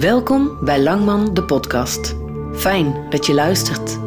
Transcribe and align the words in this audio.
Welkom 0.00 0.58
bij 0.60 0.82
Langman, 0.82 1.34
de 1.34 1.44
podcast. 1.44 2.16
Fijn 2.54 3.06
dat 3.10 3.26
je 3.26 3.34
luistert. 3.34 3.98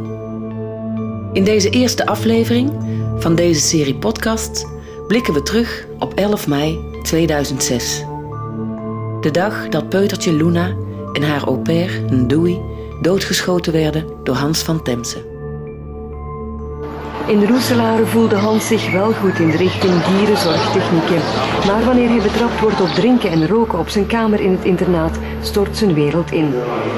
In 1.34 1.44
deze 1.44 1.70
eerste 1.70 2.06
aflevering 2.06 2.72
van 3.18 3.36
deze 3.36 3.62
serie 3.62 3.96
podcast 3.96 4.68
blikken 5.08 5.34
we 5.34 5.44
terug 5.44 5.88
op 6.00 6.14
11 6.14 6.48
mei 6.48 7.00
2006. 7.04 8.04
De 9.22 9.32
dag 9.32 9.70
dat 9.70 9.90
peutertje 9.90 10.34
Luna 10.34 10.76
en 11.14 11.24
haar 11.24 11.44
au 11.44 11.58
pair, 11.58 12.02
doodgeschoten 13.02 13.74
werden 13.74 14.06
door 14.24 14.36
Hans 14.36 14.62
van 14.62 14.84
Temse. 14.84 15.33
In 17.28 17.48
Roeselare 17.48 18.06
voelde 18.06 18.36
Hans 18.36 18.68
zich 18.68 18.92
wel 18.92 19.12
goed 19.12 19.40
in 19.40 19.50
de 19.50 19.58
richting 19.58 20.04
dierenzorgtechnieken. 20.04 21.22
Maar 21.66 21.84
wanneer 21.86 22.10
hij 22.10 22.22
betrapt 22.22 22.60
wordt 22.60 22.82
op 22.82 22.88
drinken 22.88 23.30
en 23.32 23.48
roken 23.48 23.80
op 23.80 23.90
zijn 23.90 24.06
kamer 24.06 24.40
in 24.40 24.52
het 24.52 24.64
internaat, 24.64 25.20
stort 25.42 25.78
zijn 25.78 25.94
wereld 25.94 26.32
in. 26.32 26.54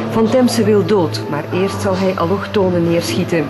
Van 0.09 0.29
Temse 0.29 0.63
wil 0.63 0.85
dood, 0.85 1.21
maar 1.29 1.43
eerst 1.53 1.81
zal 1.81 1.98
hij 1.98 2.15
allochtonen 2.15 2.89
neerschieten. 2.89 3.45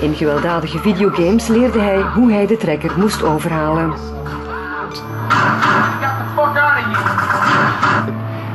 In 0.00 0.14
gewelddadige 0.14 0.78
videogames 0.78 1.46
leerde 1.46 1.80
hij 1.80 2.00
hoe 2.02 2.32
hij 2.32 2.46
de 2.46 2.56
trekker 2.56 2.92
moest 2.96 3.22
overhalen. 3.22 3.92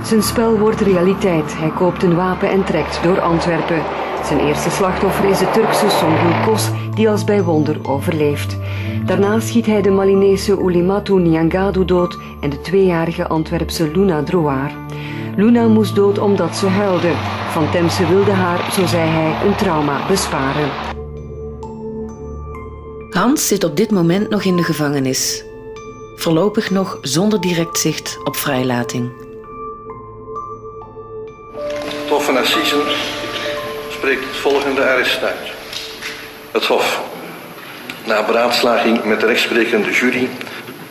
Zijn 0.03 0.23
spel 0.23 0.57
wordt 0.57 0.81
realiteit. 0.81 1.57
Hij 1.57 1.69
koopt 1.69 2.03
een 2.03 2.15
wapen 2.15 2.49
en 2.49 2.63
trekt 2.63 3.03
door 3.03 3.21
Antwerpen. 3.21 3.81
Zijn 4.23 4.39
eerste 4.39 4.69
slachtoffer 4.69 5.29
is 5.29 5.39
de 5.39 5.51
Turkse 5.51 5.89
Songül 5.89 6.45
Kos, 6.45 6.69
die 7.01 7.09
als 7.09 7.23
bij 7.23 7.43
wonder 7.43 7.77
overleeft. 7.83 8.57
Daarna 9.05 9.39
schiet 9.39 9.65
hij 9.65 9.81
de 9.81 9.89
Malinese 9.89 10.57
Ulimatu 10.59 11.13
Nyangadu 11.13 11.85
dood 11.85 12.17
en 12.41 12.49
de 12.49 12.61
tweejarige 12.61 13.27
Antwerpse 13.27 13.91
Luna 13.91 14.23
Drouard. 14.23 14.73
Luna 15.35 15.67
moest 15.67 15.95
dood 15.95 16.19
omdat 16.19 16.55
ze 16.55 16.67
huilde. 16.67 17.11
Van 17.51 17.71
Temse 17.71 18.07
wilde 18.07 18.31
haar, 18.31 18.71
zo 18.73 18.85
zei 18.85 19.09
hij, 19.09 19.47
een 19.47 19.55
trauma 19.55 20.07
besparen. 20.07 20.69
Hans 23.09 23.47
zit 23.47 23.63
op 23.63 23.77
dit 23.77 23.91
moment 23.91 24.29
nog 24.29 24.43
in 24.43 24.55
de 24.55 24.63
gevangenis. 24.63 25.43
Voorlopig 26.15 26.69
nog 26.69 26.97
zonder 27.01 27.41
direct 27.41 27.77
zicht 27.77 28.17
op 28.23 28.35
vrijlating. 28.35 29.11
Het 31.53 32.09
Hof 32.09 32.25
van 32.25 32.37
Assisen 32.37 32.83
spreekt 33.89 34.23
het 34.23 34.35
volgende 34.35 34.81
arrest 34.81 35.23
uit. 35.23 35.60
Het 36.51 36.65
Hof, 36.65 37.01
na 38.05 38.23
beraadslaging 38.23 39.03
met 39.03 39.19
de 39.19 39.25
rechtsprekende 39.25 39.91
jury, 39.91 40.29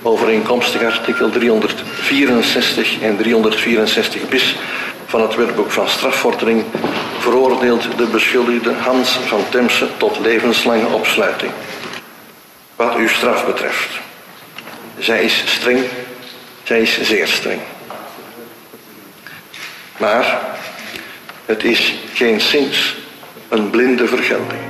overeenkomstig 0.03 0.83
artikel 0.83 1.30
364 1.30 3.00
en 3.00 3.16
364 3.16 4.28
bis 4.28 4.56
van 5.06 5.22
het 5.22 5.34
wetboek 5.34 5.70
van 5.70 5.88
strafvordering, 5.88 6.64
veroordeelt 7.19 7.98
de 7.98 8.06
beschuldigde 8.06 8.72
Hans 8.72 9.11
van 9.11 9.44
Temse 9.48 9.88
tot 9.97 10.19
levenslange 10.19 10.86
opsluiting. 10.86 11.53
Wat 12.77 12.94
uw 12.94 13.08
straf 13.08 13.47
betreft. 13.47 13.88
Zij 14.98 15.22
is 15.22 15.42
streng, 15.47 15.84
zij 16.62 16.81
is 16.81 17.00
zeer 17.00 17.27
streng. 17.27 17.61
Maar 19.97 20.41
het 21.47 21.64
is 21.64 21.94
geen 22.14 22.41
sinds 22.41 22.97
een 23.48 23.70
blinde 23.70 24.06
vergelding. 24.06 24.70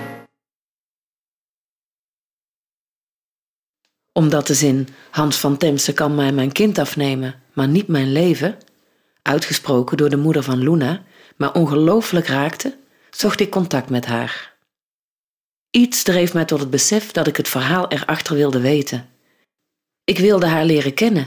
Omdat 4.20 4.46
de 4.46 4.54
zin 4.54 4.88
Hans 5.10 5.36
van 5.36 5.56
Temse 5.56 5.92
kan 5.92 6.14
mij 6.14 6.32
mijn 6.32 6.52
kind 6.52 6.78
afnemen, 6.78 7.34
maar 7.52 7.68
niet 7.68 7.88
mijn 7.88 8.12
leven, 8.12 8.58
uitgesproken 9.22 9.96
door 9.96 10.08
de 10.08 10.16
moeder 10.16 10.42
van 10.42 10.58
Luna, 10.58 11.02
maar 11.36 11.52
ongelooflijk 11.52 12.26
raakte, 12.26 12.76
zocht 13.10 13.40
ik 13.40 13.50
contact 13.50 13.90
met 13.90 14.06
haar. 14.06 14.54
Iets 15.70 16.02
dreef 16.02 16.34
mij 16.34 16.44
tot 16.44 16.60
het 16.60 16.70
besef 16.70 17.10
dat 17.10 17.26
ik 17.26 17.36
het 17.36 17.48
verhaal 17.48 17.88
erachter 17.88 18.34
wilde 18.34 18.60
weten. 18.60 19.08
Ik 20.04 20.18
wilde 20.18 20.46
haar 20.46 20.64
leren 20.64 20.94
kennen, 20.94 21.26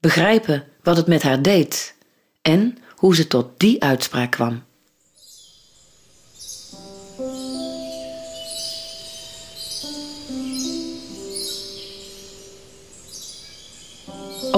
begrijpen 0.00 0.64
wat 0.82 0.96
het 0.96 1.06
met 1.06 1.22
haar 1.22 1.42
deed 1.42 1.94
en 2.42 2.78
hoe 2.96 3.14
ze 3.14 3.26
tot 3.26 3.60
die 3.60 3.82
uitspraak 3.82 4.30
kwam. 4.30 4.62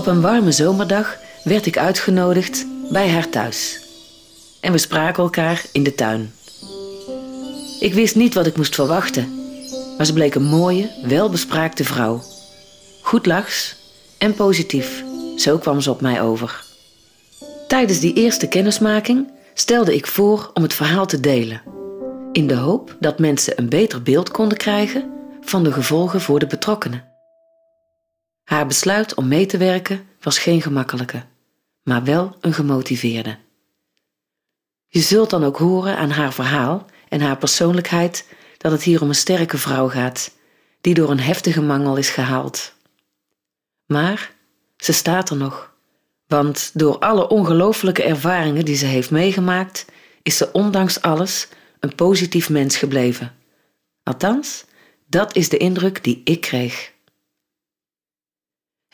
Op 0.05 0.11
een 0.11 0.21
warme 0.21 0.53
zomerdag 0.53 1.19
werd 1.45 1.67
ik 1.67 1.79
uitgenodigd 1.79 2.67
bij 2.91 3.11
haar 3.11 3.29
thuis. 3.29 3.81
En 4.61 4.73
we 4.73 4.79
spraken 4.79 5.23
elkaar 5.23 5.65
in 5.73 5.83
de 5.83 5.95
tuin. 5.95 6.33
Ik 7.81 7.95
wist 7.95 8.15
niet 8.15 8.35
wat 8.35 8.47
ik 8.47 8.57
moest 8.57 8.75
verwachten, 8.75 9.29
maar 9.97 10.07
ze 10.07 10.13
bleek 10.13 10.35
een 10.35 10.45
mooie, 10.45 10.91
welbespraakte 11.07 11.85
vrouw. 11.85 12.23
Goed 13.03 13.27
lachs 13.27 13.77
en 14.19 14.35
positief, 14.35 15.05
zo 15.37 15.59
kwam 15.59 15.81
ze 15.81 15.91
op 15.91 16.01
mij 16.01 16.23
over. 16.23 16.65
Tijdens 17.69 18.01
die 18.01 18.15
eerste 18.15 18.49
kennismaking 18.49 19.33
stelde 19.55 19.95
ik 19.95 20.07
voor 20.07 20.51
om 20.55 20.63
het 20.63 20.75
verhaal 20.75 21.07
te 21.07 21.21
delen, 21.21 21.63
in 22.33 22.47
de 22.47 22.57
hoop 22.57 22.97
dat 23.01 23.19
mensen 23.19 23.59
een 23.59 23.69
beter 23.69 24.03
beeld 24.03 24.31
konden 24.31 24.59
krijgen 24.59 25.11
van 25.41 25.65
de 25.65 25.73
gevolgen 25.73 26.21
voor 26.21 26.39
de 26.39 26.47
betrokkenen. 26.47 27.14
Haar 28.45 28.67
besluit 28.67 29.15
om 29.15 29.29
mee 29.29 29.47
te 29.47 29.57
werken 29.57 30.07
was 30.21 30.39
geen 30.39 30.63
gemakkelijke, 30.63 31.23
maar 31.83 32.05
wel 32.05 32.37
een 32.41 32.53
gemotiveerde. 32.53 33.37
Je 34.87 35.01
zult 35.01 35.31
dan 35.31 35.45
ook 35.45 35.57
horen 35.57 35.97
aan 35.97 36.11
haar 36.11 36.33
verhaal 36.33 36.87
en 37.09 37.21
haar 37.21 37.37
persoonlijkheid 37.37 38.29
dat 38.59 38.73
het 38.73 38.83
hier 38.83 39.03
om 39.03 39.09
een 39.09 39.15
sterke 39.15 39.59
vrouw 39.59 39.89
gaat, 39.89 40.31
die 40.81 40.95
door 40.95 41.11
een 41.11 41.21
heftige 41.21 41.63
mangel 41.63 41.97
is 41.97 42.11
gehaald. 42.11 42.73
Maar 43.87 44.33
ze 44.77 44.93
staat 44.93 45.31
er 45.31 45.37
nog, 45.37 45.75
want 46.27 46.71
door 46.75 46.99
alle 46.99 47.29
ongelooflijke 47.29 48.03
ervaringen 48.03 48.65
die 48.65 48.77
ze 48.77 48.87
heeft 48.87 49.11
meegemaakt, 49.11 49.85
is 50.23 50.37
ze 50.37 50.53
ondanks 50.53 51.03
alles 51.03 51.49
een 51.81 51.95
positief 51.95 52.51
mens 52.51 52.77
gebleven. 52.77 53.35
Althans, 54.03 54.65
dat 55.07 55.37
is 55.37 55.49
de 55.49 55.57
indruk 55.57 56.05
die 56.05 56.21
ik 56.25 56.41
kreeg. 56.41 56.93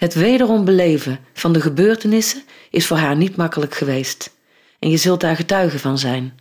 Het 0.01 0.15
wederom 0.15 0.65
beleven 0.65 1.19
van 1.33 1.53
de 1.53 1.61
gebeurtenissen 1.61 2.43
is 2.71 2.87
voor 2.87 2.97
haar 2.97 3.17
niet 3.17 3.37
makkelijk 3.37 3.75
geweest 3.75 4.37
en 4.79 4.91
je 4.91 4.97
zult 4.97 5.21
daar 5.21 5.37
getuige 5.37 5.79
van 5.79 5.99
zijn. 5.99 6.41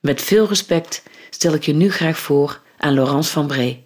Met 0.00 0.22
veel 0.22 0.48
respect 0.48 1.02
stel 1.30 1.54
ik 1.54 1.64
je 1.64 1.72
nu 1.74 1.90
graag 1.90 2.18
voor 2.18 2.62
aan 2.78 2.94
Laurence 2.94 3.30
van 3.30 3.46
Bree. 3.46 3.85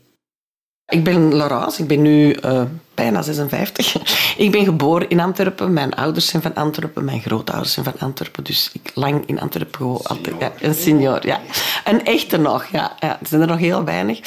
Ik 0.90 1.04
ben 1.04 1.34
Laurence, 1.34 1.82
ik 1.82 1.88
ben 1.88 2.02
nu 2.02 2.36
uh, 2.44 2.62
bijna 2.94 3.22
56. 3.22 3.96
ik 4.44 4.50
ben 4.50 4.64
geboren 4.64 5.08
in 5.08 5.20
Antwerpen, 5.20 5.72
mijn 5.72 5.94
ouders 5.94 6.26
zijn 6.26 6.42
van 6.42 6.54
Antwerpen, 6.54 7.04
mijn 7.04 7.20
grootouders 7.20 7.72
zijn 7.72 7.84
van 7.84 7.94
Antwerpen, 7.98 8.44
dus 8.44 8.70
ik 8.72 8.90
lang 8.94 9.22
in 9.26 9.40
Antwerpen 9.40 9.74
gewoon 9.74 10.02
altijd. 10.02 10.34
Ja, 10.38 10.52
een 10.60 10.74
senior, 10.74 11.26
ja. 11.26 11.40
Een 11.84 12.04
echte 12.04 12.36
nog, 12.36 12.64
ja. 12.64 12.96
ja 13.00 13.20
er 13.20 13.26
zijn 13.26 13.40
er 13.40 13.46
nog 13.46 13.58
heel 13.58 13.84
weinig. 13.84 14.20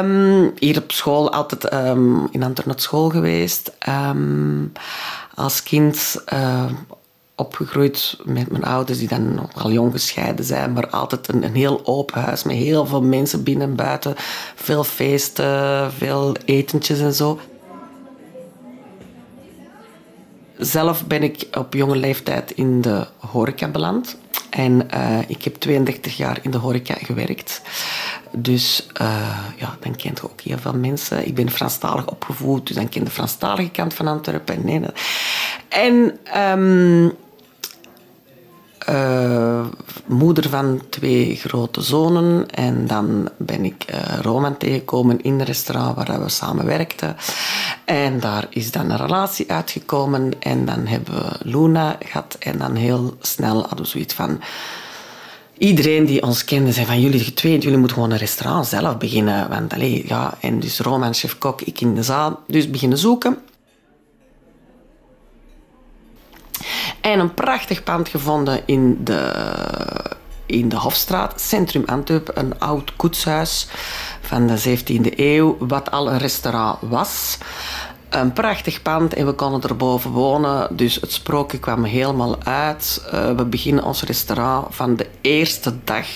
Um, 0.00 0.52
hier 0.58 0.78
op 0.78 0.92
school 0.92 1.32
altijd 1.32 1.72
um, 1.72 2.28
in 2.30 2.42
Antwerpen 2.42 2.66
naar 2.66 2.80
school 2.80 3.08
geweest. 3.08 3.72
Um, 3.88 4.72
als 5.34 5.62
kind 5.62 6.22
uh, 6.32 6.64
opgegroeid 7.38 8.16
met 8.24 8.50
mijn 8.50 8.64
ouders, 8.64 8.98
die 8.98 9.08
dan 9.08 9.50
al 9.54 9.70
jong 9.70 9.92
gescheiden 9.92 10.44
zijn, 10.44 10.72
maar 10.72 10.88
altijd 10.88 11.28
een, 11.28 11.42
een, 11.42 11.54
heel 11.54 11.80
open 11.84 12.20
huis 12.20 12.42
met 12.42 12.56
heel 12.56 12.86
veel 12.86 13.02
mensen 13.02 13.42
binnen 13.42 13.68
en 13.68 13.76
buiten. 13.76 14.14
Veel 14.54 14.84
feesten, 14.84 15.92
veel 15.92 16.36
etentjes 16.44 17.00
en 17.00 17.14
zo. 17.14 17.40
Zelf 20.56 21.06
ben 21.06 21.22
ik 21.22 21.48
op 21.58 21.74
jonge 21.74 21.96
leeftijd 21.96 22.50
in 22.50 22.80
de 22.80 23.06
horeca 23.16 23.68
beland. 23.68 24.16
En 24.50 24.88
uh, 24.94 25.18
ik 25.26 25.42
heb 25.42 25.54
32 25.54 26.16
jaar 26.16 26.38
in 26.42 26.50
de 26.50 26.58
horeca 26.58 26.94
gewerkt. 26.94 27.62
Dus 28.32 28.86
uh, 29.00 29.38
ja, 29.56 29.76
dan 29.80 29.96
kent 29.96 30.18
je 30.18 30.24
ook 30.24 30.40
heel 30.40 30.58
veel 30.58 30.74
mensen. 30.74 31.26
Ik 31.26 31.34
ben 31.34 31.50
Franstalig 31.50 32.06
opgevoed, 32.06 32.66
dus 32.66 32.76
dan 32.76 32.88
ken 32.88 33.04
de 33.04 33.10
Franstalige 33.10 33.70
kant 33.70 33.94
van 33.94 34.06
Antwerpen. 34.06 34.64
Nee, 34.64 34.80
en 35.68 36.18
um, 36.36 37.12
uh, 38.90 39.66
moeder 40.06 40.48
van 40.48 40.82
twee 40.90 41.36
grote 41.36 41.82
zonen. 41.82 42.50
En 42.50 42.86
dan 42.86 43.28
ben 43.36 43.64
ik 43.64 43.84
uh, 43.90 44.18
Roman 44.22 44.56
tegengekomen 44.56 45.22
in 45.22 45.32
een 45.32 45.44
restaurant 45.44 45.96
waar 45.96 46.22
we 46.22 46.28
samen 46.28 46.66
werkten. 46.66 47.16
En 47.84 48.20
daar 48.20 48.46
is 48.50 48.70
dan 48.70 48.90
een 48.90 48.96
relatie 48.96 49.50
uitgekomen. 49.52 50.32
En 50.38 50.64
dan 50.64 50.86
hebben 50.86 51.14
we 51.14 51.38
Luna 51.42 51.96
gehad. 52.04 52.36
En 52.38 52.58
dan 52.58 52.74
heel 52.74 53.16
snel 53.20 53.60
hadden 53.60 53.78
we 53.78 53.86
zoiets 53.86 54.14
van... 54.14 54.40
Iedereen 55.58 56.04
die 56.04 56.22
ons 56.22 56.44
kende 56.44 56.72
zei 56.72 56.86
van 56.86 57.00
jullie 57.00 57.34
twee, 57.34 57.58
jullie 57.58 57.78
moeten 57.78 57.96
gewoon 57.96 58.12
een 58.12 58.18
restaurant 58.18 58.66
zelf 58.66 58.98
beginnen. 58.98 59.48
Want, 59.48 59.72
allez, 59.72 60.08
ja, 60.08 60.34
en 60.40 60.60
dus 60.60 60.80
Roman, 60.80 61.14
chef-kok, 61.14 61.60
ik 61.60 61.80
in 61.80 61.94
de 61.94 62.02
zaal. 62.02 62.40
Dus 62.46 62.70
beginnen 62.70 62.98
zoeken. 62.98 63.38
En 67.08 67.18
een 67.18 67.34
prachtig 67.34 67.82
pand 67.82 68.08
gevonden 68.08 68.62
in 68.66 68.98
de, 69.04 69.32
in 70.46 70.68
de 70.68 70.76
Hofstraat, 70.76 71.40
centrum 71.40 71.82
Antwerpen. 71.86 72.38
Een 72.38 72.58
oud 72.58 72.96
koetshuis 72.96 73.68
van 74.20 74.46
de 74.46 74.78
17e 74.78 75.16
eeuw, 75.16 75.56
wat 75.58 75.90
al 75.90 76.10
een 76.10 76.18
restaurant 76.18 76.78
was. 76.80 77.38
Een 78.08 78.32
prachtig 78.32 78.82
pand 78.82 79.14
en 79.14 79.26
we 79.26 79.32
konden 79.32 79.62
erboven 79.62 80.10
wonen. 80.10 80.76
Dus 80.76 80.94
het 80.94 81.12
sprookje 81.12 81.58
kwam 81.58 81.84
helemaal 81.84 82.42
uit. 82.42 83.08
Uh, 83.14 83.36
we 83.36 83.44
beginnen 83.44 83.84
ons 83.84 84.02
restaurant 84.02 84.74
van 84.74 84.96
de 84.96 85.06
eerste 85.20 85.74
dag 85.84 86.06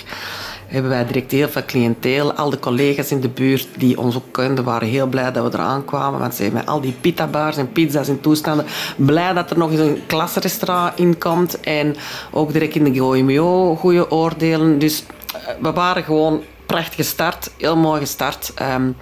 hebben 0.72 0.90
wij 0.90 1.06
direct 1.06 1.30
heel 1.30 1.48
veel 1.48 1.64
cliënteel. 1.66 2.32
Al 2.32 2.50
de 2.50 2.58
collega's 2.58 3.10
in 3.10 3.20
de 3.20 3.28
buurt 3.28 3.68
die 3.76 3.98
ons 3.98 4.16
ook 4.16 4.32
kenden, 4.32 4.64
waren 4.64 4.88
heel 4.88 5.06
blij 5.06 5.32
dat 5.32 5.44
we 5.44 5.58
eraan 5.58 5.84
kwamen. 5.84 6.20
Want 6.20 6.34
ze 6.34 6.50
met 6.52 6.66
al 6.66 6.80
die 6.80 6.94
pita-bars 7.00 7.56
en 7.56 7.72
pizza's 7.72 8.08
en 8.08 8.20
toestanden, 8.20 8.66
blij 8.96 9.32
dat 9.32 9.50
er 9.50 9.58
nog 9.58 9.70
eens 9.70 9.80
een 9.80 10.02
klasrestaurant 10.06 10.98
in 10.98 11.18
komt. 11.18 11.60
En 11.60 11.96
ook 12.30 12.52
direct 12.52 12.74
in 12.74 12.84
de 12.84 12.98
GOMO 12.98 13.76
goede 13.76 14.10
oordelen. 14.10 14.78
Dus 14.78 15.04
eh, 15.34 15.40
we 15.60 15.72
waren 15.72 16.04
gewoon 16.04 16.42
prachtig 16.66 16.94
gestart, 16.94 17.50
heel 17.56 17.76
mooi 17.76 18.00
gestart. 18.00 18.52
Um, 18.74 18.96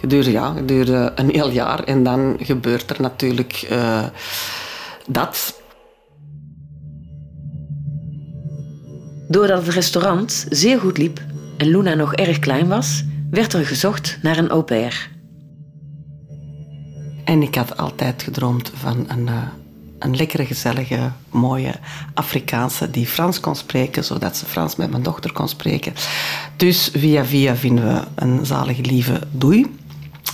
gedurende, 0.00 0.30
ja, 0.30 0.52
gedurende 0.56 1.12
een 1.14 1.30
heel 1.30 1.50
jaar 1.50 1.84
en 1.84 2.02
dan 2.02 2.36
gebeurt 2.40 2.90
er 2.90 3.00
natuurlijk 3.00 3.68
uh, 3.70 4.04
dat. 5.06 5.59
Doordat 9.30 9.66
het 9.66 9.74
restaurant 9.74 10.46
zeer 10.48 10.80
goed 10.80 10.98
liep 10.98 11.20
en 11.56 11.66
Luna 11.66 11.94
nog 11.94 12.14
erg 12.14 12.38
klein 12.38 12.68
was, 12.68 13.04
werd 13.30 13.52
er 13.52 13.66
gezocht 13.66 14.18
naar 14.22 14.38
een 14.38 14.48
au 14.48 14.62
pair. 14.62 15.10
En 17.24 17.42
ik 17.42 17.54
had 17.54 17.76
altijd 17.76 18.22
gedroomd 18.22 18.72
van 18.74 19.04
een, 19.08 19.26
uh, 19.26 19.42
een 19.98 20.16
lekkere, 20.16 20.46
gezellige, 20.46 21.10
mooie 21.28 21.74
Afrikaanse 22.14 22.90
die 22.90 23.06
Frans 23.06 23.40
kon 23.40 23.56
spreken, 23.56 24.04
zodat 24.04 24.36
ze 24.36 24.46
Frans 24.46 24.76
met 24.76 24.90
mijn 24.90 25.02
dochter 25.02 25.32
kon 25.32 25.48
spreken. 25.48 25.92
Dus 26.56 26.90
via 26.92 27.24
via 27.24 27.56
vinden 27.56 27.84
we 27.84 28.02
een 28.14 28.46
zalige 28.46 28.82
lieve 28.82 29.20
doei. 29.30 29.66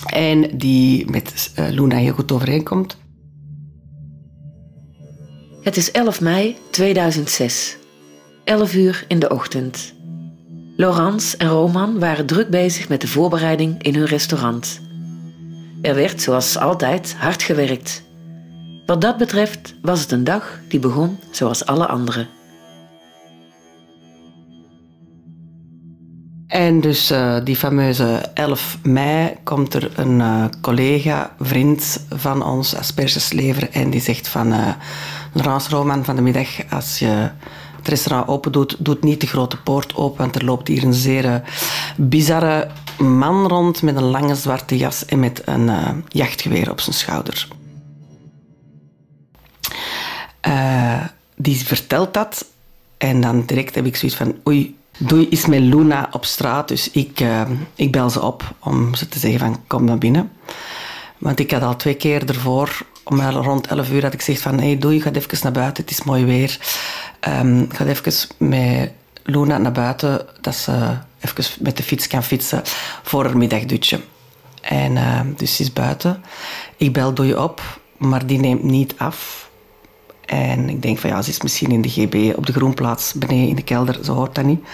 En 0.05 0.57
die 0.57 1.09
met 1.09 1.51
uh, 1.59 1.69
Luna 1.69 1.95
heel 1.95 2.13
goed 2.13 2.31
overeenkomt. 2.31 2.97
Het 5.61 5.77
is 5.77 5.91
11 5.91 6.21
mei 6.21 6.55
2006. 6.69 7.76
11 8.47 8.73
uur 8.73 9.05
in 9.07 9.19
de 9.19 9.29
ochtend. 9.29 9.93
Laurence 10.75 11.37
en 11.37 11.47
Roman 11.47 11.99
waren 11.99 12.25
druk 12.25 12.49
bezig 12.49 12.89
met 12.89 13.01
de 13.01 13.07
voorbereiding 13.07 13.83
in 13.83 13.95
hun 13.95 14.05
restaurant. 14.05 14.81
Er 15.81 15.95
werd, 15.95 16.21
zoals 16.21 16.57
altijd, 16.57 17.15
hard 17.17 17.43
gewerkt. 17.43 18.03
Wat 18.85 19.01
dat 19.01 19.17
betreft 19.17 19.75
was 19.81 20.01
het 20.01 20.11
een 20.11 20.23
dag 20.23 20.59
die 20.67 20.79
begon 20.79 21.19
zoals 21.31 21.65
alle 21.65 21.87
andere. 21.87 22.27
En 26.47 26.81
dus 26.81 27.11
uh, 27.11 27.37
die 27.43 27.55
fameuze 27.55 28.31
11 28.33 28.77
mei 28.83 29.35
komt 29.43 29.73
er 29.73 29.91
een 29.95 30.19
uh, 30.19 30.45
collega, 30.61 31.35
vriend 31.39 32.05
van 32.09 32.43
ons, 32.43 32.75
aspergeslever, 32.75 33.69
en 33.69 33.89
die 33.89 34.01
zegt 34.01 34.27
van 34.27 34.47
uh, 34.53 34.69
Laurence 35.33 35.69
Roman 35.69 36.05
van 36.05 36.15
de 36.15 36.21
middag, 36.21 36.49
als 36.69 36.99
je 36.99 37.29
het 37.87 37.95
restaurant 37.95 38.29
open 38.29 38.51
doet, 38.51 38.75
doet 38.79 39.03
niet 39.03 39.21
de 39.21 39.27
grote 39.27 39.57
poort 39.57 39.95
open, 39.95 40.17
want 40.17 40.35
er 40.35 40.45
loopt 40.45 40.67
hier 40.67 40.83
een 40.83 40.93
zeer 40.93 41.41
bizarre 41.97 42.67
man 42.97 43.47
rond 43.47 43.81
met 43.81 43.95
een 43.95 44.03
lange 44.03 44.35
zwarte 44.35 44.77
jas 44.77 45.05
en 45.05 45.19
met 45.19 45.41
een 45.45 45.69
jachtgeweer 46.07 46.71
op 46.71 46.79
zijn 46.79 46.95
schouder. 46.95 47.47
die 51.35 51.65
vertelt 51.65 52.13
dat 52.13 52.45
en 52.97 53.21
dan 53.21 53.45
direct 53.45 53.75
heb 53.75 53.85
ik 53.85 53.95
zoiets 53.95 54.17
van 54.17 54.35
oei, 54.47 54.75
Doei 54.97 55.27
is 55.29 55.45
met 55.45 55.59
Luna 55.59 56.09
op 56.11 56.25
straat, 56.25 56.67
dus 56.67 56.91
ik, 56.91 57.23
ik 57.75 57.91
bel 57.91 58.09
ze 58.09 58.21
op 58.21 58.43
om 58.59 58.95
ze 58.95 59.07
te 59.07 59.19
zeggen 59.19 59.39
van 59.39 59.63
kom 59.67 59.83
naar 59.83 59.97
binnen. 59.97 60.31
Want 61.17 61.39
ik 61.39 61.51
had 61.51 61.61
al 61.61 61.75
twee 61.75 61.93
keer 61.93 62.29
ervoor, 62.29 62.85
om 63.03 63.21
rond 63.21 63.67
11 63.67 63.89
uur, 63.91 64.03
had 64.03 64.13
ik 64.13 64.19
gezegd 64.19 64.41
van 64.41 64.59
hey, 64.59 64.77
doei, 64.77 65.01
ga 65.01 65.11
even 65.11 65.37
naar 65.41 65.51
buiten, 65.51 65.83
het 65.83 65.91
is 65.91 66.03
mooi 66.03 66.25
weer. 66.25 66.59
Um, 67.27 67.67
ga 67.71 67.85
even 67.85 68.13
met 68.37 68.91
Luna 69.23 69.57
naar 69.57 69.71
buiten, 69.71 70.25
dat 70.41 70.55
ze 70.55 70.97
even 71.19 71.63
met 71.63 71.77
de 71.77 71.83
fiets 71.83 72.07
kan 72.07 72.23
fietsen 72.23 72.61
voor 73.03 73.25
haar 73.25 73.37
middagdutje. 73.37 73.99
En 74.61 74.91
uh, 74.91 75.19
dus 75.35 75.55
ze 75.55 75.61
is 75.61 75.73
buiten. 75.73 76.23
Ik 76.77 76.93
bel 76.93 77.13
doei 77.13 77.35
op, 77.35 77.79
maar 77.97 78.25
die 78.25 78.39
neemt 78.39 78.63
niet 78.63 78.93
af. 78.97 79.49
En 80.25 80.69
ik 80.69 80.81
denk 80.81 80.97
van 80.97 81.09
ja, 81.09 81.21
ze 81.21 81.29
is 81.29 81.41
misschien 81.41 81.71
in 81.71 81.81
de 81.81 81.89
GB 81.89 82.37
op 82.37 82.45
de 82.45 82.53
groenplaats 82.53 83.13
beneden 83.13 83.47
in 83.47 83.55
de 83.55 83.63
kelder, 83.63 83.99
zo 84.03 84.13
hoort 84.13 84.35
dat 84.35 84.45
niet. 84.45 84.65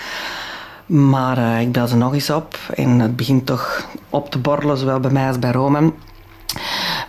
Maar 0.86 1.38
uh, 1.38 1.62
ik 1.62 1.72
bel 1.72 1.88
ze 1.88 1.96
nog 1.96 2.14
eens 2.14 2.30
op 2.30 2.60
en 2.76 3.00
het 3.00 3.16
begint 3.16 3.46
toch 3.46 3.88
op 4.10 4.32
te 4.32 4.38
borrelen, 4.38 4.78
zowel 4.78 5.00
bij 5.00 5.12
mij 5.12 5.28
als 5.28 5.40
bij 5.40 5.52
Roman. 5.52 5.94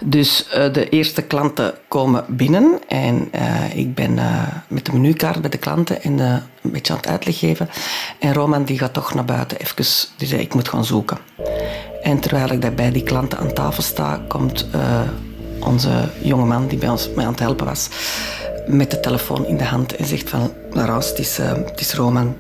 Dus 0.01 0.47
uh, 0.57 0.73
de 0.73 0.89
eerste 0.89 1.23
klanten 1.23 1.75
komen 1.89 2.25
binnen 2.29 2.79
en 2.89 3.31
uh, 3.35 3.77
ik 3.77 3.95
ben 3.95 4.19
met 4.69 4.87
de 4.87 4.93
menukaart 4.93 5.41
bij 5.41 5.51
de 5.51 5.59
klanten 5.59 6.03
en 6.03 6.19
een 6.19 6.43
beetje 6.63 6.93
aan 6.93 6.99
het 6.99 7.09
uitleg 7.09 7.39
geven. 7.39 7.69
En 8.19 8.35
Roman 8.35 8.65
die 8.65 8.79
gaat 8.79 8.93
toch 8.93 9.15
naar 9.15 9.25
buiten 9.25 9.59
even, 9.59 9.85
die 10.17 10.29
zei 10.29 10.41
ik 10.41 10.55
moet 10.55 10.69
gaan 10.69 10.85
zoeken. 10.85 11.19
En 12.03 12.21
terwijl 12.21 12.51
ik 12.51 12.63
daar 12.63 12.75
bij 12.75 12.93
die 12.93 13.03
klanten 13.03 13.39
aan 13.39 13.53
tafel 13.53 13.83
sta, 13.83 14.21
komt 14.29 14.67
onze 15.61 16.11
jonge 16.23 16.45
man 16.45 16.67
die 16.67 16.79
bij 16.79 16.89
ons 16.89 17.11
mee 17.17 17.27
aan 17.27 17.33
het 17.33 17.41
helpen 17.41 17.67
was, 17.67 17.89
met 18.67 18.91
de 18.91 19.01
telefoon 19.01 19.47
in 19.47 19.57
de 19.57 19.65
hand 19.65 19.97
en 19.97 20.05
zegt 20.05 20.31
van, 20.31 20.53
Laurence, 20.71 21.09
het 21.09 21.19
is, 21.19 21.37
het 21.37 21.81
is 21.81 21.95
Roman. 21.95 22.37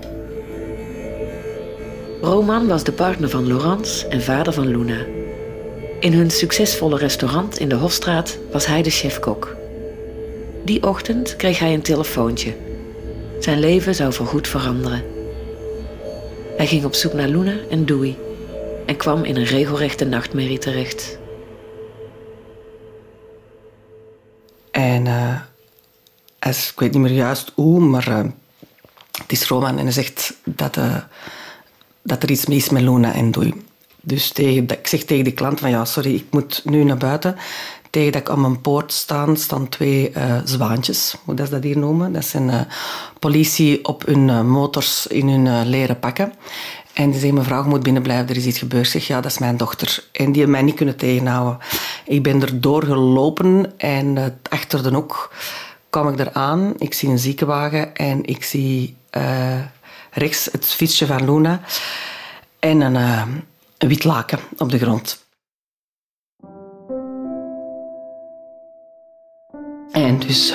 Roman 2.20 2.66
was 2.66 2.84
de 2.84 2.92
partner 2.92 3.30
van 3.30 3.46
Laurence 3.46 4.08
en 4.08 4.22
vader 4.22 4.52
van 4.52 4.66
Luna. 4.66 5.23
In 6.04 6.12
hun 6.12 6.30
succesvolle 6.30 6.98
restaurant 6.98 7.58
in 7.58 7.68
de 7.68 7.74
Hofstraat 7.74 8.38
was 8.52 8.66
hij 8.66 8.82
de 8.82 8.90
chefkok. 8.90 9.56
Die 10.64 10.82
ochtend 10.82 11.36
kreeg 11.36 11.58
hij 11.58 11.74
een 11.74 11.82
telefoontje. 11.82 12.56
Zijn 13.40 13.58
leven 13.58 13.94
zou 13.94 14.12
voorgoed 14.12 14.48
veranderen. 14.48 15.04
Hij 16.56 16.66
ging 16.66 16.84
op 16.84 16.94
zoek 16.94 17.12
naar 17.12 17.28
Luna 17.28 17.54
en 17.70 17.86
Dewey 17.86 18.18
en 18.86 18.96
kwam 18.96 19.24
in 19.24 19.36
een 19.36 19.44
regelrechte 19.44 20.04
nachtmerrie 20.04 20.58
terecht. 20.58 21.18
En 24.70 25.06
uh, 25.06 25.40
ik 26.46 26.72
weet 26.76 26.92
niet 26.92 27.02
meer 27.02 27.12
juist 27.12 27.52
hoe, 27.54 27.80
maar 27.80 28.08
uh, 28.08 28.24
het 29.22 29.32
is 29.32 29.48
Roman 29.48 29.78
en 29.78 29.84
hij 29.84 29.92
zegt 29.92 30.34
dat, 30.44 30.76
uh, 30.76 30.96
dat 32.02 32.22
er 32.22 32.30
iets 32.30 32.46
mis 32.46 32.56
is 32.56 32.68
met 32.68 32.82
Luna 32.82 33.14
en 33.14 33.30
Doei. 33.30 33.63
Dus 34.04 34.32
tegen, 34.32 34.68
ik 34.68 34.86
zeg 34.86 35.02
tegen 35.04 35.24
de 35.24 35.32
klant 35.32 35.60
van 35.60 35.70
ja, 35.70 35.84
sorry, 35.84 36.14
ik 36.14 36.26
moet 36.30 36.60
nu 36.64 36.84
naar 36.84 36.96
buiten. 36.96 37.36
Tegen 37.90 38.12
dat 38.12 38.20
ik 38.20 38.30
aan 38.30 38.40
mijn 38.40 38.60
poort 38.60 38.92
staan, 38.92 39.36
staan 39.36 39.68
twee 39.68 40.12
zwaantjes, 40.44 41.16
hoe 41.24 41.34
dat 41.34 41.46
ze 41.46 41.52
dat 41.52 41.62
hier 41.62 41.78
noemen. 41.78 42.12
Dat 42.12 42.24
zijn 42.24 42.66
politie 43.18 43.84
op 43.84 44.06
hun 44.06 44.46
motors 44.46 45.06
in 45.06 45.28
hun 45.28 45.68
leren 45.68 45.98
pakken. 45.98 46.32
En 46.94 47.10
die 47.10 47.18
zeggen, 47.18 47.38
mevrouw, 47.38 47.62
je 47.62 47.68
moet 47.68 47.82
binnenblijven, 47.82 48.28
er 48.28 48.36
is 48.36 48.46
iets 48.46 48.58
gebeurd. 48.58 48.88
zeg, 48.88 49.06
ja, 49.06 49.20
dat 49.20 49.30
is 49.30 49.38
mijn 49.38 49.56
dochter. 49.56 50.04
En 50.12 50.32
die 50.32 50.46
mij 50.46 50.62
niet 50.62 50.74
kunnen 50.74 50.96
tegenhouden. 50.96 51.58
Ik 52.04 52.22
ben 52.22 52.42
er 52.42 52.60
doorgelopen 52.60 53.72
en 53.78 54.16
uh, 54.16 54.24
achter 54.48 54.82
de 54.82 54.94
hoek 54.94 55.32
kwam 55.90 56.08
ik 56.08 56.18
eraan. 56.18 56.74
Ik 56.78 56.94
zie 56.94 57.08
een 57.08 57.18
ziekenwagen 57.18 57.94
en 57.94 58.24
ik 58.24 58.44
zie 58.44 58.96
uh, 59.16 59.60
rechts 60.10 60.48
het 60.52 60.66
fietsje 60.66 61.06
van 61.06 61.24
Luna 61.24 61.60
en 62.58 62.80
een, 62.80 62.94
uh, 62.94 63.22
een 63.84 63.90
wit 63.90 64.04
laken 64.04 64.38
op 64.58 64.70
de 64.70 64.78
grond. 64.78 65.26
En 69.92 70.18
dus 70.18 70.54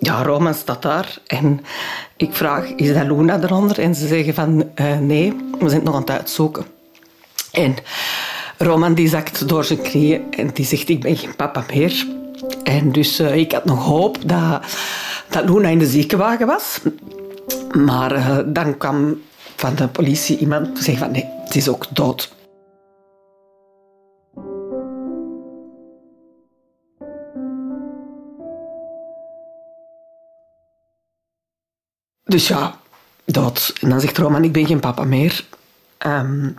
ja, 0.00 0.22
Roman 0.22 0.54
staat 0.54 0.82
daar 0.82 1.18
en 1.26 1.60
ik 2.16 2.34
vraag, 2.34 2.64
is 2.64 2.94
dat 2.94 3.06
Luna 3.06 3.42
eronder? 3.42 3.78
En 3.78 3.94
ze 3.94 4.06
zeggen 4.06 4.34
van, 4.34 4.70
uh, 4.80 4.98
nee, 4.98 5.36
we 5.58 5.68
zijn 5.68 5.82
nog 5.82 5.94
aan 5.94 6.00
het 6.00 6.10
uitzoeken. 6.10 6.64
En 7.52 7.74
Roman 8.58 8.94
die 8.94 9.08
zakt 9.08 9.48
door 9.48 9.64
zijn 9.64 9.82
knieën 9.82 10.22
en 10.30 10.50
die 10.52 10.64
zegt, 10.64 10.88
ik 10.88 11.00
ben 11.00 11.16
geen 11.16 11.36
papa 11.36 11.64
meer. 11.72 12.06
En 12.62 12.92
dus 12.92 13.20
uh, 13.20 13.36
ik 13.36 13.52
had 13.52 13.64
nog 13.64 13.84
hoop 13.84 14.28
dat, 14.28 14.64
dat 15.28 15.48
Luna 15.48 15.68
in 15.68 15.78
de 15.78 15.86
ziekenwagen 15.86 16.46
was. 16.46 16.80
Maar 17.72 18.42
dan 18.52 18.76
kwam 18.76 19.20
van 19.56 19.74
de 19.74 19.88
politie 19.88 20.38
iemand 20.38 20.78
zeggen 20.78 20.98
van, 20.98 21.10
nee, 21.10 21.28
het 21.44 21.54
is 21.54 21.68
ook 21.68 21.86
dood. 21.90 22.34
Dus 32.24 32.48
ja, 32.48 32.78
dood. 33.24 33.72
En 33.80 33.88
dan 33.88 34.00
zegt 34.00 34.18
Roman, 34.18 34.44
ik 34.44 34.52
ben 34.52 34.66
geen 34.66 34.80
papa 34.80 35.04
meer. 35.04 35.44
Um, 36.06 36.58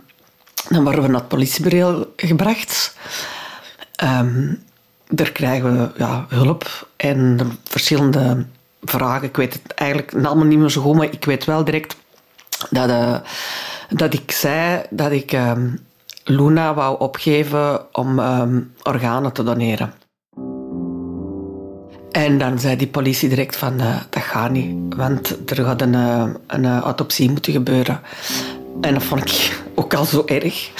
dan 0.68 0.84
worden 0.84 1.02
we 1.02 1.08
naar 1.08 1.20
het 1.20 1.28
politiebureau 1.28 2.06
gebracht. 2.16 2.96
Um, 4.02 4.62
daar 5.08 5.32
krijgen 5.32 5.78
we 5.78 5.98
ja, 5.98 6.26
hulp 6.28 6.88
en 6.96 7.50
verschillende 7.64 8.46
vragen. 8.82 9.28
Ik 9.28 9.36
weet 9.36 9.52
het 9.52 9.72
eigenlijk 9.74 10.14
allemaal 10.14 10.46
niet 10.46 10.58
meer 10.58 10.70
zo 10.70 10.82
goed, 10.82 10.96
maar 10.96 11.12
ik 11.12 11.24
weet 11.24 11.44
wel 11.44 11.64
direct 11.64 11.96
dat, 12.70 12.88
uh, 12.88 13.16
dat 13.88 14.14
ik 14.14 14.30
zei 14.30 14.82
dat 14.90 15.12
ik 15.12 15.32
um, 15.32 15.86
Luna 16.24 16.74
wou 16.74 17.00
opgeven 17.00 17.94
om 17.94 18.18
um, 18.18 18.72
organen 18.82 19.32
te 19.32 19.42
doneren. 19.42 19.92
En 22.10 22.38
dan 22.38 22.58
zei 22.58 22.76
die 22.76 22.88
politie 22.88 23.28
direct 23.28 23.56
van, 23.56 23.80
uh, 23.80 23.96
dat 24.10 24.22
gaat 24.22 24.50
niet, 24.50 24.94
want 24.94 25.50
er 25.50 25.64
gaat 25.64 25.82
een, 25.82 25.92
uh, 25.92 26.24
een 26.46 26.66
autopsie 26.66 27.30
moeten 27.30 27.52
gebeuren. 27.52 28.00
En 28.80 28.94
dat 28.94 29.02
vond 29.02 29.20
ik 29.20 29.60
ook 29.74 29.94
al 29.94 30.04
zo 30.04 30.22
erg. 30.26 30.70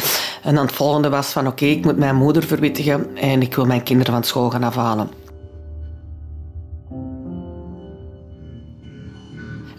En 0.43 0.55
dan 0.55 0.67
het 0.67 0.75
volgende 0.75 1.09
was 1.09 1.29
van, 1.29 1.47
oké, 1.47 1.65
ik 1.65 1.85
moet 1.85 1.97
mijn 1.97 2.17
moeder 2.17 2.43
verwittigen 2.43 3.17
en 3.17 3.43
ik 3.43 3.55
wil 3.55 3.65
mijn 3.65 3.83
kinderen 3.83 4.13
van 4.13 4.25
school 4.25 4.51
gaan 4.51 4.65
afhalen. 4.65 5.28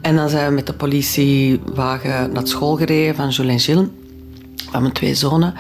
En 0.01 0.15
dan 0.15 0.29
zijn 0.29 0.47
we 0.47 0.53
met 0.53 0.67
de 0.67 0.73
politiewagen 0.73 2.31
naar 2.31 2.47
school 2.47 2.75
gereden 2.75 3.15
van 3.15 3.29
Jules 3.29 3.51
en 3.53 3.59
Gilles. 3.59 3.87
Van 4.71 4.81
mijn 4.81 4.93
twee 4.93 5.15
zonen, 5.15 5.53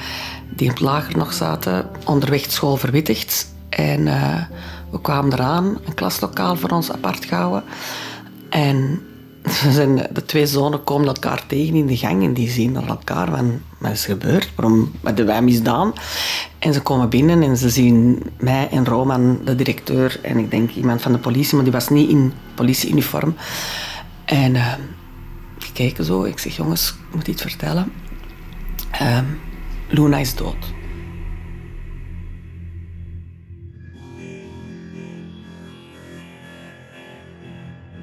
die 0.55 0.65
in 0.65 0.71
het 0.71 0.81
lager 0.81 1.17
nog 1.17 1.33
zaten, 1.33 1.89
onderweg 2.05 2.51
school 2.51 2.77
verwittigd. 2.77 3.53
En 3.69 3.99
uh, 3.99 4.41
we 4.91 5.01
kwamen 5.01 5.33
eraan, 5.33 5.77
een 5.85 5.93
klaslokaal 5.93 6.55
voor 6.55 6.69
ons 6.69 6.91
apart 6.91 7.25
gehouden. 7.25 7.63
En 8.49 9.01
de 10.13 10.25
twee 10.25 10.45
zonen 10.45 10.83
komen 10.83 11.07
elkaar 11.07 11.43
tegen 11.47 11.75
in 11.75 11.87
de 11.87 11.97
gang 11.97 12.23
en 12.23 12.33
die 12.33 12.49
zien 12.49 12.71
naar 12.71 12.87
elkaar 12.87 13.29
van, 13.29 13.61
wat 13.77 13.91
is 13.91 14.03
er 14.03 14.11
gebeurd? 14.11 14.49
Waarom 14.55 14.91
hebben 15.03 15.25
wij 15.25 15.41
misdaan? 15.41 15.93
En 16.59 16.73
ze 16.73 16.81
komen 16.81 17.09
binnen 17.09 17.41
en 17.41 17.57
ze 17.57 17.69
zien 17.69 18.23
mij 18.39 18.67
en 18.71 18.85
Roman, 18.85 19.39
de 19.45 19.55
directeur, 19.55 20.19
en 20.21 20.37
ik 20.37 20.51
denk 20.51 20.71
iemand 20.71 21.01
van 21.01 21.11
de 21.11 21.17
politie, 21.17 21.55
maar 21.55 21.63
die 21.63 21.73
was 21.73 21.89
niet 21.89 22.09
in 22.09 22.33
politieuniform. 22.55 23.35
En 24.29 24.55
uh, 24.55 24.73
die 25.57 25.71
kijken 25.73 26.05
zo. 26.05 26.23
Ik 26.23 26.39
zeg, 26.39 26.55
jongens, 26.55 26.89
ik 26.89 27.15
moet 27.15 27.27
iets 27.27 27.41
vertellen. 27.41 27.91
Uh, 29.01 29.19
Luna 29.87 30.17
is 30.17 30.35
dood. 30.35 30.73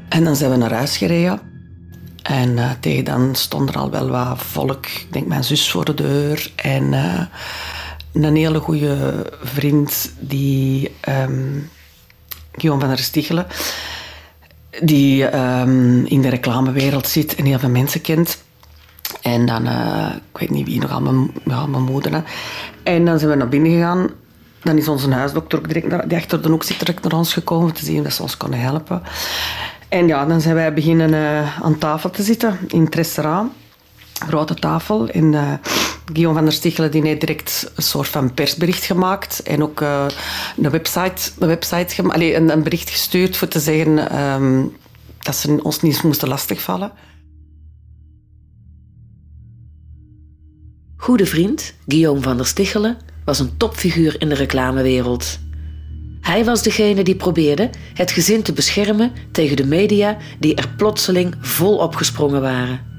En 0.08 0.24
dan 0.24 0.36
zijn 0.36 0.50
we 0.50 0.56
naar 0.56 0.72
huis 0.72 0.96
gereden. 0.96 1.40
En 2.22 2.50
uh, 2.56 2.70
tegen 2.80 3.04
dan 3.04 3.34
stond 3.34 3.68
er 3.68 3.76
al 3.76 3.90
wel 3.90 4.08
wat 4.08 4.42
volk. 4.42 4.86
Ik 4.86 5.06
denk 5.10 5.26
mijn 5.26 5.44
zus 5.44 5.70
voor 5.70 5.84
de 5.84 5.94
deur. 5.94 6.52
En 6.54 6.92
uh, 6.92 7.20
een 8.12 8.36
hele 8.36 8.60
goede 8.60 9.26
vriend, 9.42 10.12
die 10.18 10.94
um, 11.08 11.70
van 12.58 12.78
der 12.78 12.98
Stichelen 12.98 13.46
die 14.82 15.36
um, 15.38 16.06
in 16.06 16.22
de 16.22 16.28
reclamewereld 16.28 17.06
zit 17.06 17.34
en 17.34 17.44
heel 17.44 17.58
veel 17.58 17.68
mensen 17.68 18.00
kent. 18.00 18.44
En 19.22 19.46
dan, 19.46 19.66
uh, 19.66 20.08
ik 20.32 20.38
weet 20.38 20.50
niet 20.50 20.66
wie 20.66 20.80
nog, 20.80 20.90
ja, 21.44 21.66
mijn 21.66 21.82
moeder. 21.82 22.22
En 22.82 23.04
dan 23.04 23.18
zijn 23.18 23.30
we 23.30 23.36
naar 23.36 23.48
binnen 23.48 23.70
gegaan. 23.70 24.10
Dan 24.62 24.76
is 24.76 24.88
onze 24.88 25.10
huisdokter 25.10 25.58
ook 25.58 25.68
direct 25.68 25.88
naar, 25.88 26.08
die 26.08 26.16
achter 26.16 26.42
de 26.42 26.48
hoek 26.48 26.62
zit 26.62 26.78
direct 26.78 27.02
naar 27.02 27.12
ons 27.12 27.32
gekomen 27.32 27.74
te 27.74 27.84
zien 27.84 28.02
dat 28.02 28.12
ze 28.12 28.22
ons 28.22 28.36
konden 28.36 28.60
helpen. 28.60 29.02
En 29.88 30.06
ja, 30.06 30.24
dan 30.24 30.40
zijn 30.40 30.54
wij 30.54 30.74
beginnen 30.74 31.10
uh, 31.12 31.62
aan 31.62 31.78
tafel 31.78 32.10
te 32.10 32.22
zitten 32.22 32.58
in 32.68 32.84
het 32.84 32.94
restaurant. 32.94 33.52
Grote 34.28 34.54
tafel. 34.54 35.08
En 35.08 35.32
uh, 35.32 35.52
Guillaume 36.12 36.34
van 36.34 36.44
der 36.44 36.52
Stichelen 36.52 36.90
die 36.90 37.02
heeft 37.02 37.20
direct 37.20 37.72
een 37.74 37.82
soort 37.82 38.08
van 38.08 38.34
persbericht 38.34 38.84
gemaakt. 38.84 39.42
En 39.42 39.62
ook 39.62 39.80
uh, 39.80 40.06
een 40.56 40.70
website, 40.70 41.32
een, 41.38 42.36
een, 42.36 42.50
een, 42.50 42.62
bericht 42.62 42.90
gestuurd 42.90 43.36
voor 43.36 43.48
te 43.48 43.60
zeggen 43.60 44.20
um, 44.20 44.76
dat 45.18 45.36
ze 45.36 45.62
ons 45.62 45.82
niet 45.82 46.02
moesten 46.02 46.28
lastigvallen. 46.28 46.92
Goede 50.96 51.26
vriend, 51.26 51.74
Guillaume 51.86 52.20
van 52.20 52.36
der 52.36 52.46
Stichelen, 52.46 52.96
was 53.24 53.38
een 53.38 53.56
topfiguur 53.56 54.20
in 54.20 54.28
de 54.28 54.34
reclamewereld. 54.34 55.38
Hij 56.20 56.44
was 56.44 56.62
degene 56.62 57.02
die 57.02 57.16
probeerde 57.16 57.70
het 57.94 58.10
gezin 58.10 58.42
te 58.42 58.52
beschermen 58.52 59.12
tegen 59.32 59.56
de 59.56 59.66
media 59.66 60.16
die 60.38 60.54
er 60.54 60.68
plotseling 60.76 61.34
vol 61.40 61.76
opgesprongen 61.76 62.40
waren. 62.40 62.95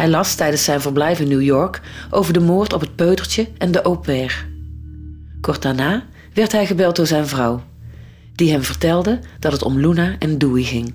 Hij 0.00 0.08
las 0.08 0.34
tijdens 0.34 0.64
zijn 0.64 0.80
verblijf 0.80 1.20
in 1.20 1.28
New 1.28 1.42
York 1.42 1.80
over 2.10 2.32
de 2.32 2.40
moord 2.40 2.72
op 2.72 2.80
het 2.80 2.96
peutertje 2.96 3.48
en 3.58 3.72
de 3.72 3.82
au 3.82 3.96
pair. 3.96 4.46
Kort 5.40 5.62
daarna 5.62 6.06
werd 6.34 6.52
hij 6.52 6.66
gebeld 6.66 6.96
door 6.96 7.06
zijn 7.06 7.26
vrouw, 7.26 7.62
die 8.34 8.50
hem 8.50 8.62
vertelde 8.62 9.18
dat 9.38 9.52
het 9.52 9.62
om 9.62 9.78
Luna 9.78 10.16
en 10.18 10.38
Dewey 10.38 10.62
ging. 10.62 10.94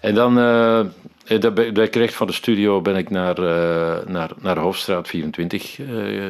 En 0.00 0.14
dan, 0.14 0.38
uh, 0.38 0.80
bij 1.72 1.88
recht 1.90 2.14
van 2.14 2.26
de 2.26 2.32
studio 2.32 2.80
ben 2.80 2.96
ik 2.96 3.10
naar, 3.10 3.38
uh, 3.38 4.06
naar, 4.06 4.30
naar 4.40 4.58
Hofstraat 4.58 5.08
24 5.08 5.78
uh, 5.78 6.22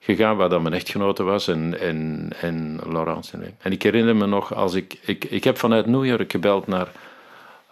gegaan, 0.00 0.36
waar 0.36 0.48
dan 0.48 0.62
mijn 0.62 0.74
echtgenote 0.74 1.22
was 1.22 1.48
en, 1.48 1.80
en, 1.80 2.30
en 2.40 2.80
Laurence. 2.88 3.38
En 3.58 3.72
ik 3.72 3.82
herinner 3.82 4.16
me 4.16 4.26
nog, 4.26 4.54
als 4.54 4.74
ik, 4.74 4.98
ik, 5.00 5.24
ik 5.24 5.44
heb 5.44 5.58
vanuit 5.58 5.86
New 5.86 6.04
York 6.04 6.30
gebeld 6.30 6.66
naar 6.66 6.88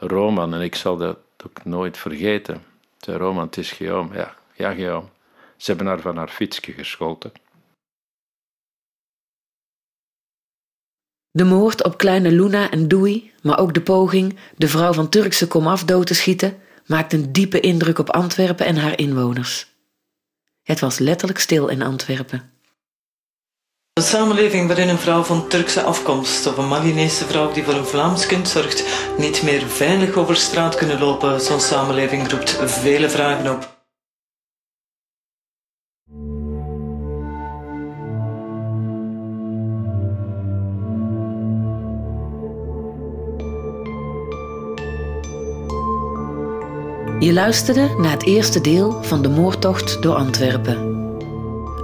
Roman, 0.07 0.55
en 0.55 0.61
ik 0.61 0.75
zal 0.75 0.97
dat 0.97 1.19
ook 1.47 1.65
nooit 1.65 1.99
vergeten. 1.99 2.65
Zei 2.99 3.17
Roman, 3.17 3.47
het 3.47 3.57
is 3.57 3.73
Guillaume. 3.73 4.15
Ja, 4.15 4.35
ja 4.55 4.73
Guillaume. 4.73 5.09
Ze 5.57 5.71
hebben 5.71 5.87
haar 5.87 6.01
van 6.01 6.17
haar 6.17 6.29
fietsje 6.29 6.73
gescholten. 6.73 7.33
De 11.31 11.45
moord 11.45 11.85
op 11.85 11.99
kleine 11.99 12.31
Luna 12.31 12.71
en 12.71 12.89
Dewey, 12.89 13.33
maar 13.43 13.59
ook 13.59 13.75
de 13.75 13.81
poging 13.81 14.39
de 14.57 14.69
vrouw 14.69 14.93
van 14.93 15.09
Turkse 15.09 15.49
komaf 15.49 15.85
dood 15.85 16.07
te 16.07 16.15
schieten, 16.15 16.59
maakte 16.87 17.17
een 17.17 17.33
diepe 17.33 17.61
indruk 17.61 17.99
op 17.99 18.11
Antwerpen 18.11 18.67
en 18.67 18.77
haar 18.77 18.99
inwoners. 18.99 19.67
Het 20.63 20.81
was 20.81 20.99
letterlijk 20.99 21.39
stil 21.39 21.69
in 21.69 21.83
Antwerpen. 21.83 22.52
Een 23.93 24.03
samenleving 24.03 24.67
waarin 24.67 24.89
een 24.89 24.99
vrouw 24.99 25.23
van 25.23 25.49
Turkse 25.49 25.83
afkomst 25.83 26.47
of 26.47 26.57
een 26.57 26.69
Malinese 26.69 27.25
vrouw 27.25 27.53
die 27.53 27.65
voor 27.65 27.75
een 27.75 27.85
Vlaams 27.85 28.27
kind 28.27 28.49
zorgt 28.49 28.85
niet 29.19 29.43
meer 29.43 29.67
veilig 29.67 30.15
over 30.15 30.37
straat 30.37 30.75
kunnen 30.75 30.99
lopen, 30.99 31.41
zo'n 31.41 31.61
samenleving 31.61 32.31
roept 32.31 32.51
vele 32.65 33.11
vragen 33.11 33.55
op. 33.55 33.81
Je 47.19 47.33
luisterde 47.33 47.95
naar 47.99 48.13
het 48.13 48.25
eerste 48.25 48.61
deel 48.61 49.03
van 49.03 49.23
de 49.23 49.29
moordtocht 49.29 50.03
door 50.03 50.15
Antwerpen. 50.15 50.92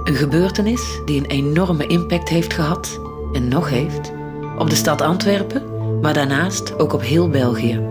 Een 0.09 0.15
gebeurtenis 0.15 0.99
die 1.05 1.19
een 1.19 1.25
enorme 1.25 1.87
impact 1.87 2.29
heeft 2.29 2.53
gehad 2.53 2.99
en 3.33 3.47
nog 3.47 3.69
heeft 3.69 4.11
op 4.57 4.69
de 4.69 4.75
stad 4.75 5.01
Antwerpen, 5.01 5.63
maar 6.01 6.13
daarnaast 6.13 6.79
ook 6.79 6.93
op 6.93 7.01
heel 7.01 7.29
België. 7.29 7.81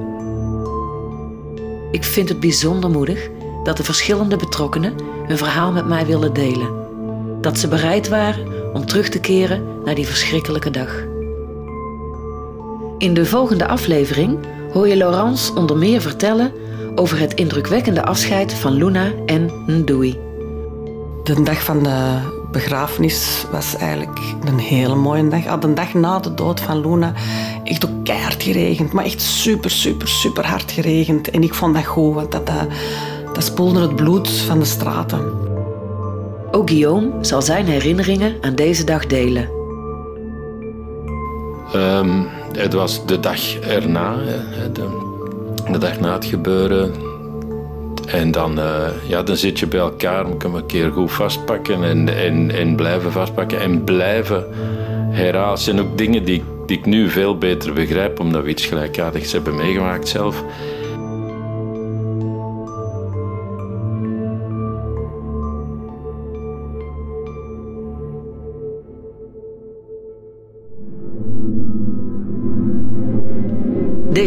Ik 1.91 2.05
vind 2.05 2.29
het 2.29 2.41
bijzonder 2.41 2.91
moedig 2.91 3.29
dat 3.65 3.77
de 3.77 3.85
verschillende 3.85 4.37
betrokkenen 4.37 4.95
hun 5.27 5.37
verhaal 5.37 5.73
met 5.73 5.87
mij 5.87 6.07
willen 6.07 6.33
delen. 6.33 6.69
Dat 7.41 7.59
ze 7.59 7.69
bereid 7.69 8.09
waren 8.09 8.75
om 8.75 8.87
terug 8.87 9.09
te 9.09 9.21
keren 9.21 9.83
naar 9.85 9.95
die 9.95 10.07
verschrikkelijke 10.07 10.71
dag. 10.71 11.05
In 12.99 13.15
de 13.15 13.27
volgende 13.27 13.69
aflevering 13.69 14.39
hoor 14.73 14.89
je 14.89 14.97
Laurence 14.97 15.55
onder 15.55 15.77
meer 15.77 16.01
vertellen 16.01 16.53
over 16.95 17.19
het 17.19 17.35
indrukwekkende 17.35 18.05
afscheid 18.05 18.55
van 18.55 18.73
Luna 18.73 19.13
en 19.27 19.51
Ndui. 19.67 20.28
De 21.29 21.43
dag 21.43 21.63
van 21.63 21.83
de 21.83 22.19
begrafenis 22.51 23.45
was 23.51 23.77
eigenlijk 23.77 24.19
een 24.45 24.59
hele 24.59 24.95
mooie 24.95 25.29
dag. 25.29 25.47
Al 25.47 25.61
de 25.61 25.73
dag 25.73 25.95
na 25.95 26.19
de 26.19 26.35
dood 26.35 26.61
van 26.61 26.81
Luna 26.81 27.13
echt 27.65 27.87
ook 27.87 28.05
keihard 28.05 28.43
geregend. 28.43 28.93
Maar 28.93 29.05
echt 29.05 29.21
super, 29.21 29.71
super, 29.71 30.09
super 30.09 30.47
hard 30.47 30.73
geregend. 30.73 31.31
En 31.31 31.43
ik 31.43 31.55
vond 31.55 31.75
dat 31.75 31.85
goed, 31.85 32.15
want 32.15 32.33
dat, 32.33 32.47
dat, 32.47 32.67
dat 33.33 33.45
spoelde 33.45 33.81
het 33.81 33.97
bloed 33.97 34.31
van 34.31 34.59
de 34.59 34.65
straten. 34.65 35.33
Ook 36.51 36.69
Guillaume 36.71 37.11
zal 37.21 37.43
zijn 37.43 37.67
herinneringen 37.67 38.37
aan 38.41 38.55
deze 38.55 38.85
dag 38.85 39.07
delen. 39.07 39.49
Um, 41.75 42.27
het 42.53 42.73
was 42.73 43.07
de 43.07 43.21
dag 43.21 43.55
erna, 43.59 44.17
de, 44.73 44.89
de 45.71 45.79
dag 45.79 46.01
na 46.01 46.13
het 46.13 46.25
gebeuren 46.25 47.08
en 48.12 48.31
dan, 48.31 48.59
uh, 48.59 48.88
ja, 49.07 49.23
dan 49.23 49.37
zit 49.37 49.59
je 49.59 49.67
bij 49.67 49.81
elkaar, 49.81 50.27
moet 50.27 50.43
je 50.43 50.49
een 50.49 50.67
keer 50.67 50.91
goed 50.91 51.12
vastpakken 51.12 51.85
en, 51.85 52.17
en, 52.17 52.50
en 52.50 52.77
blijven 52.77 53.12
vastpakken 53.12 53.61
en 53.61 53.85
blijven 53.85 54.47
herhalen. 55.11 55.50
Het 55.50 55.61
zijn 55.61 55.81
ook 55.81 55.99
dingen 55.99 56.25
die, 56.25 56.45
die 56.67 56.79
ik 56.79 56.87
nu 56.87 57.11
veel 57.11 57.38
beter 57.38 57.73
begrijp, 57.73 58.21
omdat 58.21 58.43
we 58.43 58.49
iets 58.49 58.67
gelijkaardigs 58.67 59.33
hebben 59.33 59.57
meegemaakt 59.57 60.09
zelf. 60.09 60.45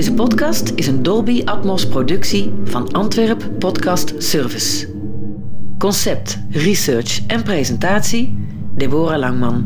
Deze 0.01 0.13
podcast 0.13 0.71
is 0.75 0.87
een 0.87 1.03
Dolby 1.03 1.41
Atmos 1.45 1.87
productie 1.87 2.51
van 2.63 2.91
Antwerp 2.91 3.49
Podcast 3.59 4.13
Service. 4.17 4.87
Concept, 5.77 6.39
research 6.49 7.25
en 7.27 7.43
presentatie 7.43 8.37
Deborah 8.75 9.19
Langman. 9.19 9.63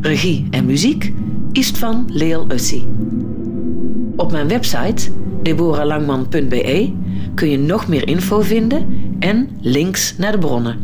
Regie 0.00 0.46
en 0.50 0.66
muziek 0.66 1.12
Istvan 1.52 2.08
Leel 2.12 2.46
Ussi. 2.52 2.86
Op 4.16 4.32
mijn 4.32 4.48
website 4.48 5.10
deboralangman.be 5.42 6.92
kun 7.34 7.50
je 7.50 7.58
nog 7.58 7.88
meer 7.88 8.08
info 8.08 8.40
vinden 8.40 8.86
en 9.18 9.48
links 9.60 10.16
naar 10.16 10.32
de 10.32 10.38
bronnen. 10.38 10.78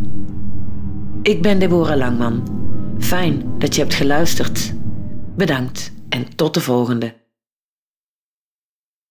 Ik 1.23 1.43
ben 1.43 1.59
Deborah 1.59 1.97
Langman. 1.97 2.43
Fijn 2.99 3.43
dat 3.59 3.75
je 3.75 3.81
hebt 3.81 3.95
geluisterd. 3.95 4.75
Bedankt 5.37 5.93
en 6.09 6.37
tot 6.37 6.55
de 6.55 6.61
volgende. 6.61 7.22